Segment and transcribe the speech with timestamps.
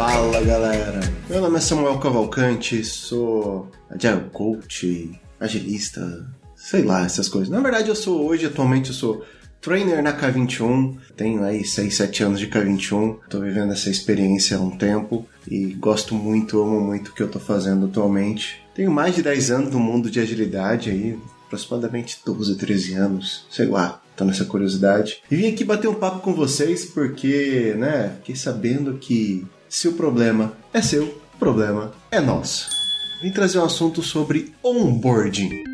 [0.00, 6.26] Fala galera, meu nome é Samuel Cavalcante, sou agile coach, agilista,
[6.56, 7.50] sei lá, essas coisas.
[7.50, 9.22] Na verdade, eu sou hoje, atualmente, eu sou
[9.60, 14.60] trainer na K21, tenho aí 6, 7 anos de K21, tô vivendo essa experiência há
[14.60, 18.62] um tempo e gosto muito, amo muito o que eu tô fazendo atualmente.
[18.74, 23.66] Tenho mais de 10 anos no mundo de agilidade aí, aproximadamente 12, 13 anos, sei
[23.66, 25.18] lá, tô nessa curiosidade.
[25.30, 29.92] E vim aqui bater um papo com vocês porque, né, fiquei sabendo que se o
[29.92, 32.68] problema é seu, o problema é nosso.
[33.22, 35.69] Vim trazer um assunto sobre onboarding.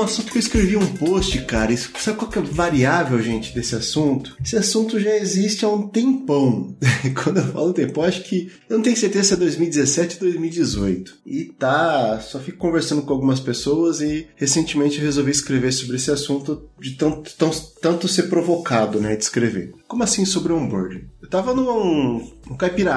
[0.00, 1.72] Um assunto que eu escrevi um post, cara.
[1.72, 4.36] Isso, sabe qual que é a variável, gente, desse assunto?
[4.42, 6.76] Esse assunto já existe há um tempão.
[7.22, 11.18] Quando eu falo tempão, acho que eu não tenho certeza se é 2017 ou 2018.
[11.26, 16.68] E tá, só fico conversando com algumas pessoas e recentemente resolvi escrever sobre esse assunto
[16.80, 19.72] de tanto, tão, tanto ser provocado, né, de escrever.
[19.86, 21.04] Como assim sobre onboarding?
[21.20, 22.90] Eu tava num, num caipira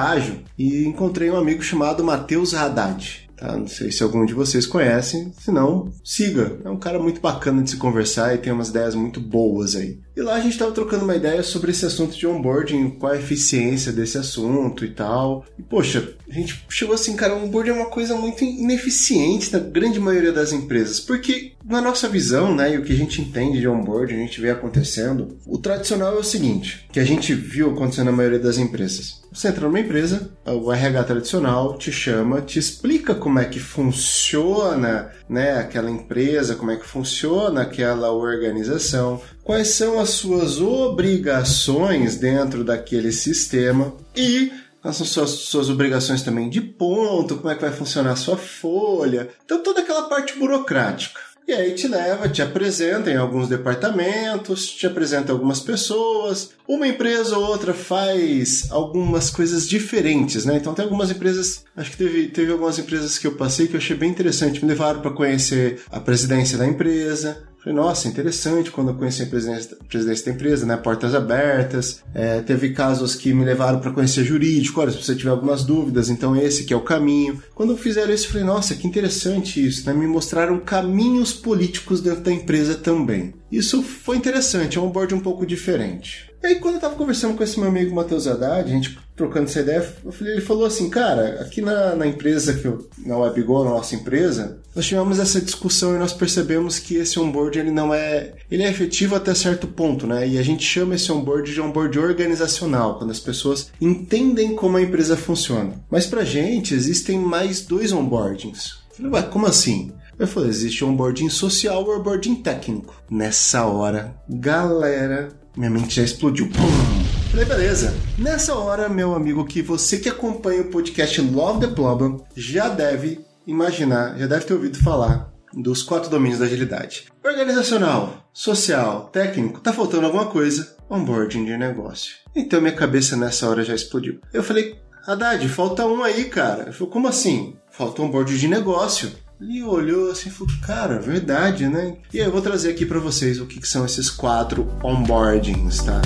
[0.58, 3.23] e encontrei um amigo chamado Matheus Haddad.
[3.36, 3.56] Tá?
[3.56, 6.58] Não sei se algum de vocês conhecem, se não, siga.
[6.64, 9.98] É um cara muito bacana de se conversar e tem umas ideias muito boas aí.
[10.16, 13.18] E lá a gente estava trocando uma ideia sobre esse assunto de onboarding, qual a
[13.18, 15.44] eficiência desse assunto e tal.
[15.58, 19.98] E poxa, a gente chegou assim, cara, onboarding é uma coisa muito ineficiente na grande
[19.98, 23.66] maioria das empresas, porque na nossa visão, né, e o que a gente entende de
[23.66, 28.06] onboarding, a gente vê acontecendo, o tradicional é o seguinte, que a gente viu acontecendo
[28.06, 29.22] na maioria das empresas.
[29.32, 35.10] Você entra numa empresa, o RH tradicional te chama, te explica como é que funciona
[35.28, 42.64] né, aquela empresa, como é que funciona aquela organização, quais são as suas obrigações dentro
[42.64, 44.50] daquele sistema e
[44.82, 49.28] são suas, suas obrigações também de ponto, como é que vai funcionar a sua folha.
[49.44, 51.20] Então toda aquela parte burocrática.
[51.46, 56.50] E aí te leva, te apresenta em alguns departamentos, te apresenta algumas pessoas.
[56.66, 60.56] Uma empresa ou outra faz algumas coisas diferentes, né?
[60.56, 63.78] Então tem algumas empresas, acho que teve, teve algumas empresas que eu passei que eu
[63.78, 64.64] achei bem interessante.
[64.64, 69.26] Me levaram para conhecer a presidência da empresa, Falei, nossa, interessante quando eu conheci a
[69.26, 70.76] presidência, presidência da empresa, né?
[70.76, 72.04] Portas abertas.
[72.12, 74.82] É, teve casos que me levaram para conhecer jurídico.
[74.82, 77.42] Olha, se você tiver algumas dúvidas, então esse que é o caminho.
[77.54, 79.94] Quando fizeram isso, eu falei, nossa, que interessante isso, né?
[79.94, 83.32] Me mostraram caminhos políticos dentro da empresa também.
[83.50, 86.30] Isso foi interessante, é um board um pouco diferente.
[86.42, 89.46] E aí, quando eu tava conversando com esse meu amigo Matheus Haddad, a gente trocando
[89.46, 89.86] essa ideia,
[90.22, 94.58] ele falou assim, cara, aqui na, na empresa que eu, na WebGo, na nossa empresa,
[94.74, 98.68] nós tivemos essa discussão e nós percebemos que esse onboard ele não é, ele é
[98.68, 100.26] efetivo até certo ponto, né?
[100.26, 104.82] E a gente chama esse onboard de onboard organizacional, quando as pessoas entendem como a
[104.82, 105.74] empresa funciona.
[105.88, 108.78] Mas pra gente existem mais dois onboardings.
[108.98, 109.92] Eu falei, como assim?
[110.18, 112.94] Eu falei, existe onboarding social e onboarding técnico.
[113.08, 116.48] Nessa hora, galera, minha mente já explodiu.
[116.48, 116.93] Pum!
[117.34, 117.92] Falei, beleza.
[118.16, 123.26] Nessa hora, meu amigo, que você que acompanha o podcast Love the Problem já deve
[123.44, 129.60] imaginar, já deve ter ouvido falar dos quatro domínios da agilidade: organizacional, social, técnico.
[129.60, 130.76] Tá faltando alguma coisa?
[130.88, 132.14] Onboarding de negócio.
[132.36, 134.20] Então minha cabeça nessa hora já explodiu.
[134.32, 136.62] Eu falei, Haddad, falta um aí, cara.
[136.62, 137.56] Ele falou, como assim?
[137.68, 139.10] Falta onboarding de negócio.
[139.40, 141.96] Ele olhou assim e falou, cara, verdade, né?
[142.12, 145.82] E aí eu vou trazer aqui para vocês o que, que são esses quatro onboardings,
[145.82, 146.00] tá?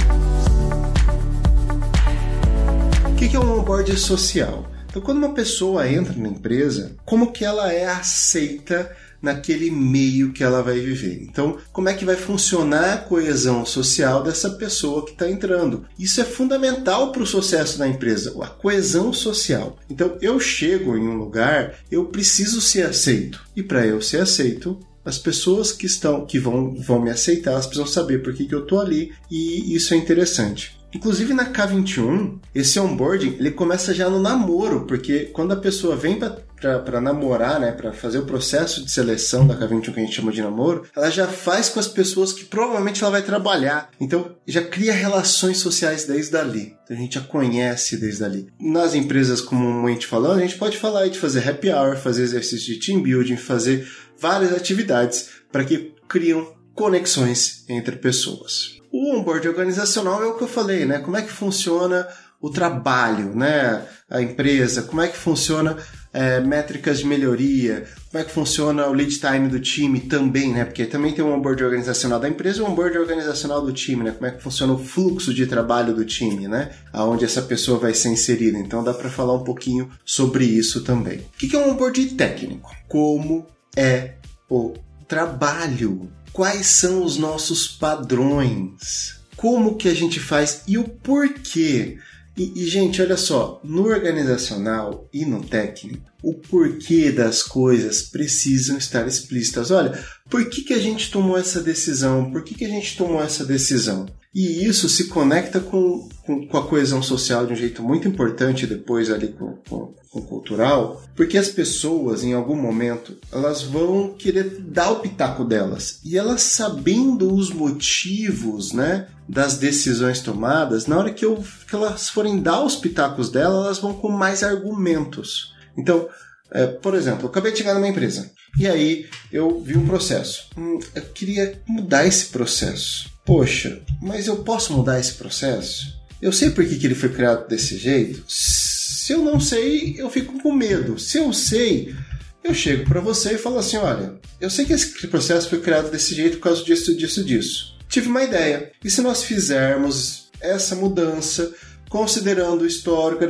[3.19, 4.71] Que, é um onboarding social?
[4.89, 10.45] Então, quando uma pessoa entra na empresa, como que ela é aceita naquele meio que
[10.45, 11.21] ela vai viver.
[11.25, 15.85] Então, como é que vai funcionar a coesão social dessa pessoa que está entrando?
[15.99, 19.77] Isso é fundamental para o sucesso da empresa, a coesão social.
[19.91, 23.43] Então, eu chego em um lugar, eu preciso ser aceito.
[23.55, 27.67] E para eu ser aceito, as pessoas que estão que vão, vão me aceitar, elas
[27.67, 30.78] precisam saber por que, que eu estou ali e isso é interessante.
[30.95, 36.19] Inclusive na K21, esse onboarding ele começa já no namoro, porque quando a pessoa vem
[36.19, 40.33] para namorar, né, para fazer o processo de seleção da K21 que a gente chama
[40.33, 43.91] de namoro, ela já faz com as pessoas que provavelmente ela vai trabalhar.
[44.01, 46.75] Então já cria relações sociais desde ali.
[46.85, 48.49] Então a gente já conhece desde ali.
[48.59, 52.81] Nas empresas comumente falando, a gente pode falar de fazer happy hour, fazer exercício de
[52.81, 53.87] team building, fazer
[54.19, 58.78] várias atividades para que criam conexões entre pessoas.
[58.93, 60.99] O onboard organizacional é o que eu falei, né?
[60.99, 62.07] Como é que funciona
[62.41, 63.83] o trabalho, né?
[64.09, 65.77] A empresa, como é que funciona
[66.13, 70.65] é, métricas de melhoria, como é que funciona o lead time do time também, né?
[70.65, 74.13] Porque também tem o onboard organizacional da empresa e o onboard organizacional do time, né?
[74.13, 76.71] Como é que funciona o fluxo de trabalho do time, né?
[76.93, 78.59] Aonde essa pessoa vai ser inserida.
[78.59, 81.19] Então dá para falar um pouquinho sobre isso também.
[81.19, 82.71] O que é um onboard técnico?
[82.89, 83.47] Como
[83.77, 84.15] é
[84.49, 84.75] o
[85.07, 91.99] trabalho quais são os nossos padrões, como que a gente faz e o porquê.
[92.37, 98.79] E, e, gente, olha só, no organizacional e no técnico, o porquê das coisas precisam
[98.79, 99.73] estar explícitas.
[99.73, 99.99] Olha,
[100.31, 102.31] por que, que a gente tomou essa decisão?
[102.31, 104.07] Por que, que a gente tomou essa decisão?
[104.35, 108.67] E isso se conecta com, com, com, a coesão social de um jeito muito importante
[108.67, 114.61] depois ali com, com, com, cultural, porque as pessoas, em algum momento, elas vão querer
[114.61, 116.01] dar o pitaco delas.
[116.05, 122.11] E elas sabendo os motivos, né, das decisões tomadas, na hora que, eu, que elas
[122.11, 125.55] forem dar os pitacos delas, elas vão com mais argumentos.
[125.77, 126.07] Então,
[126.53, 130.49] é, por exemplo, eu acabei de chegar numa empresa e aí eu vi um processo.
[130.57, 136.01] Hum, eu queria mudar esse processo poxa, mas eu posso mudar esse processo?
[136.21, 138.25] Eu sei por que, que ele foi criado desse jeito?
[138.27, 140.99] Se eu não sei, eu fico com medo.
[140.99, 141.95] Se eu sei,
[142.43, 145.91] eu chego para você e falo assim: olha, eu sei que esse processo foi criado
[145.91, 147.77] desse jeito por causa disso, disso, disso.
[147.87, 148.73] Tive uma ideia.
[148.83, 151.53] E se nós fizermos essa mudança,
[151.91, 153.25] considerando o histórico,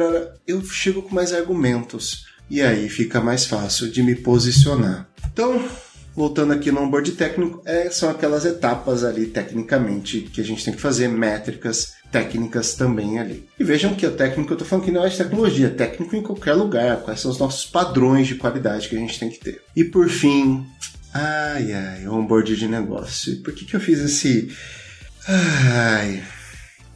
[0.46, 2.24] eu chego com mais argumentos.
[2.48, 5.08] E aí fica mais fácil de me posicionar.
[5.32, 5.68] Então,
[6.18, 10.74] voltando aqui no onboard técnico, é, são aquelas etapas ali tecnicamente que a gente tem
[10.74, 13.48] que fazer, métricas técnicas também ali.
[13.58, 16.16] E vejam que o técnico, eu estou falando que não é de tecnologia, é técnico
[16.16, 19.38] em qualquer lugar, quais são os nossos padrões de qualidade que a gente tem que
[19.38, 19.62] ter.
[19.76, 20.66] E por fim,
[21.14, 23.40] ai ai, onboard de negócio.
[23.42, 24.52] Por que, que eu fiz esse.
[25.28, 26.24] Ai.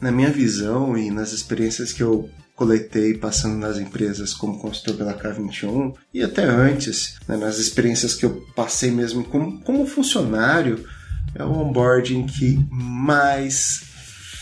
[0.01, 5.13] Na minha visão e nas experiências que eu coletei passando nas empresas como consultor pela
[5.13, 10.85] K21 e até antes, né, nas experiências que eu passei mesmo como, como funcionário,
[11.35, 13.81] é o onboarding que mais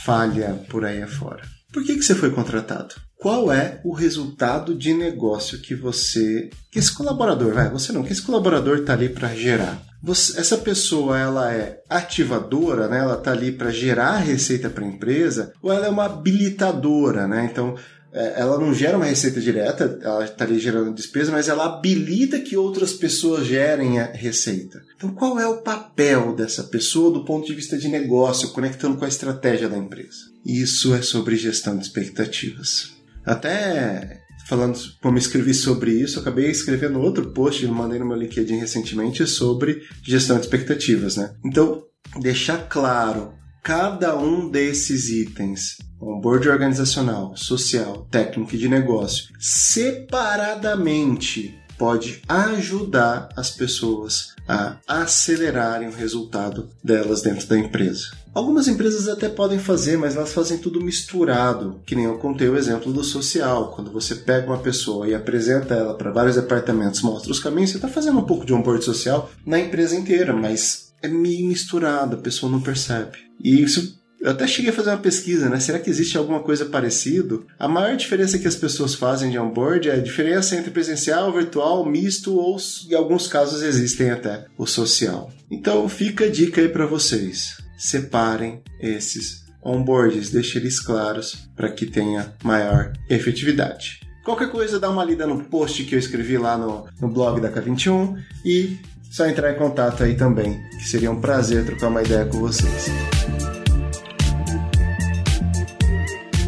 [0.04, 1.42] falha por aí afora.
[1.72, 2.96] Por que, que você foi contratado?
[3.18, 8.12] Qual é o resultado de negócio que você, que esse colaborador, vai, você não, que
[8.12, 9.80] esse colaborador está ali para gerar?
[10.04, 12.98] Você, essa pessoa ela é ativadora, né?
[12.98, 17.48] Ela está ali para gerar receita para a empresa, ou ela é uma habilitadora, né?
[17.50, 17.76] Então
[18.14, 22.58] ela não gera uma receita direta, ela está ali gerando despesa, mas ela habilita que
[22.58, 24.82] outras pessoas gerem a receita.
[24.96, 29.06] Então, qual é o papel dessa pessoa do ponto de vista de negócio, conectando com
[29.06, 30.32] a estratégia da empresa?
[30.46, 32.92] Isso é sobre gestão de expectativas.
[33.26, 39.26] Até falando como escrevi sobre isso, acabei escrevendo outro post, mandei no meu LinkedIn recentemente
[39.26, 41.34] sobre gestão de expectativas, né?
[41.46, 41.84] Então,
[42.20, 52.22] deixar claro cada um desses itens onboard organizacional, social, técnico e de negócio, separadamente pode
[52.28, 58.20] ajudar as pessoas a acelerarem o resultado delas dentro da empresa.
[58.34, 62.56] Algumas empresas até podem fazer, mas elas fazem tudo misturado, que nem eu contei o
[62.56, 63.74] exemplo do social.
[63.76, 67.78] Quando você pega uma pessoa e apresenta ela para vários departamentos, mostra os caminhos, você
[67.78, 72.20] está fazendo um pouco de onboard social na empresa inteira, mas é meio misturado, a
[72.20, 73.18] pessoa não percebe.
[73.44, 75.60] E isso eu até cheguei a fazer uma pesquisa, né?
[75.60, 77.48] Será que existe alguma coisa parecido?
[77.58, 81.84] A maior diferença que as pessoas fazem de onboard é a diferença entre presencial, virtual,
[81.90, 82.56] misto ou,
[82.88, 85.32] em alguns casos, existem até o social.
[85.50, 87.58] Então, fica a dica aí para vocês.
[87.76, 94.02] Separem esses onboards, deixem eles claros para que tenha maior efetividade.
[94.24, 97.52] Qualquer coisa, dá uma lida no post que eu escrevi lá no, no blog da
[97.52, 98.78] K21 e
[99.12, 102.88] só entrar em contato aí também, que seria um prazer trocar uma ideia com vocês.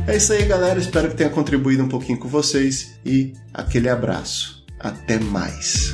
[0.08, 0.80] É isso aí, galera.
[0.80, 4.64] Espero que tenha contribuído um pouquinho com vocês e aquele abraço.
[4.80, 5.94] Até mais.